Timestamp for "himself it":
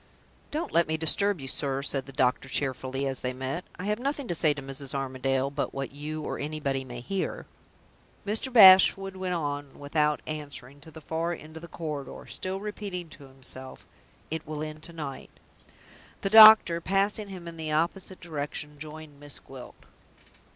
13.27-14.47